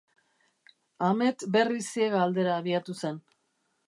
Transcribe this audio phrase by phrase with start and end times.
[1.07, 3.21] Ahmet berriz ziega aldera abiatu zen.